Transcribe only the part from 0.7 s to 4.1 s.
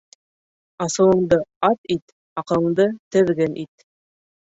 Асыуыңды ат ит, аҡылыңды теҙген ит.